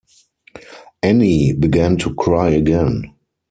Annie 1.03 1.53
began 1.53 1.95
to 1.97 2.15
cry 2.15 2.49
again. 2.49 3.13